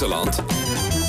[0.00, 0.32] buitenland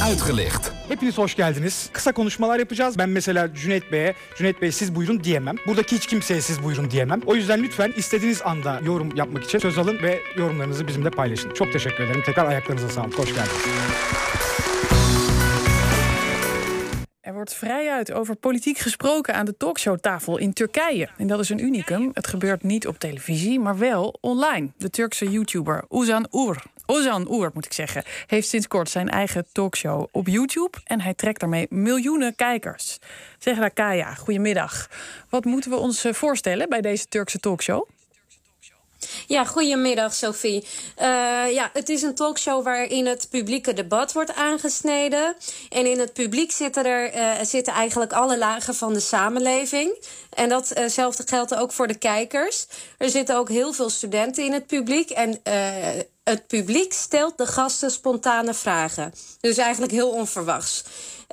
[0.10, 0.72] uitgelicht.
[0.88, 1.90] Hepiniz hoş geldiniz.
[1.94, 2.98] Kısa konuşmalar yapacağız.
[2.98, 5.56] Ben mesela Cüneyt Bey'e, Cüneyt Bey siz buyurun diyemem.
[5.68, 7.22] Buradaki hiç kimseye siz buyurun diyemem.
[7.26, 11.54] O yüzden lütfen istediğiniz anda yorum yapmak için söz alın ve yorumlarınızı bizimle paylaşın.
[11.54, 12.24] Çok teşekkür ederim.
[12.26, 13.20] Tekrar ayaklarınıza sağlık.
[13.20, 13.66] Hoş geldiniz.
[17.24, 21.08] Er wordt vrijuit over politiek gesproken aan de talkshowtafel in Turkije.
[21.20, 22.12] En dat is een unicum.
[22.14, 24.68] Het gebeurt niet op televisie, maar wel online.
[24.78, 26.58] De Turkse YouTuber Ozan Uğur,
[26.90, 30.78] Ozan Uğur moet ik zeggen, heeft sinds kort zijn eigen talkshow op YouTube.
[30.84, 33.00] En hij trekt daarmee miljoenen kijkers.
[33.40, 34.90] Zeg Rakaya, goedemiddag.
[35.30, 37.88] Wat moeten we ons eh, voorstellen bij deze Turkse talkshow?
[39.28, 40.64] Ja, goedemiddag Sophie.
[40.98, 41.06] Uh,
[41.52, 45.36] ja, het is een talkshow waarin het publieke debat wordt aangesneden.
[45.70, 50.06] En in het publiek zitten er uh, zitten eigenlijk alle lagen van de samenleving.
[50.30, 52.68] En datzelfde geldt ook voor de kijkers.
[52.98, 55.10] Er zitten ook heel veel studenten in het publiek.
[55.10, 55.42] En
[56.30, 59.14] het publiek stelt de gasten spontane vragen.
[59.40, 60.84] Dus eigenlijk heel onverwachts.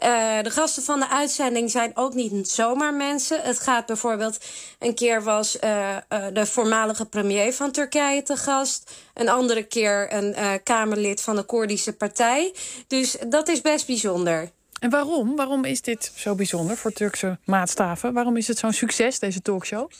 [0.04, 3.40] Uh, de gasten van de uitzending zijn ook niet zomaar mensen.
[3.40, 4.38] Het gaat bijvoorbeeld,
[4.78, 8.90] een keer was uh, uh, de voormalige premier van Turkije te gast.
[9.14, 12.54] Een andere keer een Kamerlid van de Koerdische partij.
[12.86, 14.50] Dus dat is best bijzonder.
[14.80, 15.36] En waarom?
[15.36, 18.12] Waarom is dit zo bijzonder voor Turkse maatstaven?
[18.12, 19.90] Waarom is het zo'n succes, deze talkshow?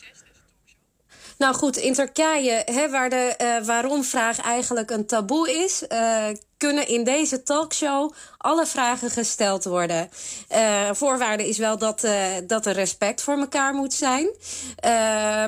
[1.37, 6.25] Nou goed, in Turkije, hè, waar de uh, waarom-vraag eigenlijk een taboe is, uh,
[6.57, 10.09] kunnen in deze talkshow alle vragen gesteld worden.
[10.51, 12.07] Uh, voorwaarde is wel dat,
[12.47, 14.29] dat er respect voor elkaar moet zijn.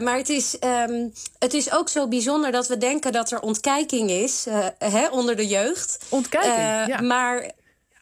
[0.04, 0.58] maar het is,
[0.90, 4.46] um, het is ook zo bijzonder dat we denken dat er ontkijking is
[4.78, 5.98] hè, onder de jeugd.
[6.10, 7.02] Ontkijking, ja.
[7.02, 7.52] Maar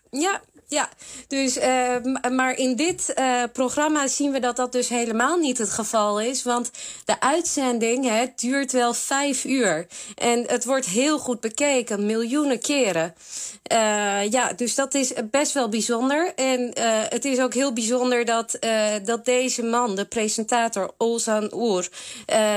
[0.09, 0.89] ja, ja,
[1.27, 1.95] dus, uh,
[2.31, 6.43] maar in dit uh, programma zien we dat dat dus helemaal niet het geval is.
[6.43, 6.71] Want
[7.05, 9.87] de uitzending hè, duurt wel vijf uur.
[10.15, 13.13] En het wordt heel goed bekeken, miljoenen keren.
[13.71, 16.33] Uh, ja, dus dat is best wel bijzonder.
[16.35, 16.71] En
[17.09, 18.59] het is ook heel bijzonder dat,
[19.03, 21.89] dat deze man, de presentator Olzan Oer,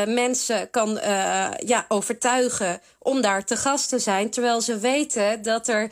[0.07, 1.01] mensen kan
[1.65, 4.31] ja, overtuigen om daar te gast te zijn.
[4.31, 5.91] Terwijl ze weten dat, er,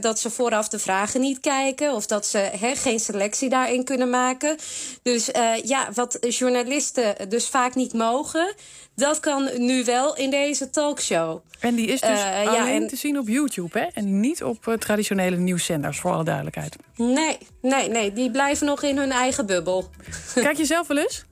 [0.00, 1.92] dat ze vooraf de vragen niet kijken.
[1.92, 4.56] Of dat ze he, geen selectie daarin kunnen maken.
[5.02, 8.54] Dus uh, ja, wat journalisten dus vaak niet mogen.
[8.94, 11.40] Dat kan nu wel in deze talkshow.
[11.60, 12.86] En die is dus uh, alleen ja, en...
[12.86, 13.84] te zien op YouTube, hè?
[13.94, 16.76] En niet op traditionele nieuwszenders, voor alle duidelijkheid.
[16.96, 18.12] Nee, nee, nee.
[18.12, 19.90] Die blijven nog in hun eigen bubbel.
[20.34, 21.24] Kijk je zelf wel eens?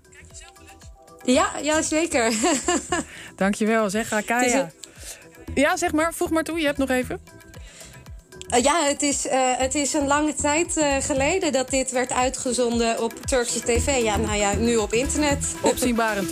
[1.25, 2.33] Ja, ja zeker.
[3.37, 4.71] Dankjewel, zeg Rakaya.
[5.55, 7.21] Ja, zeg maar, voeg maar toe, je hebt nog even.
[8.53, 12.13] Uh, ja, het is, uh, het is een lange tijd uh, geleden dat dit werd
[12.13, 14.03] uitgezonden op Turkse tv.
[14.03, 15.55] Ja, nou ja, nu op internet.
[15.63, 16.31] Opzienbarend dus.